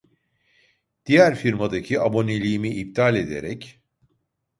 Diğer 1.05 1.35
firmadaki 1.35 1.99
aboneliğimi 2.01 2.69
iptal 2.69 3.15
ederek 3.15 3.81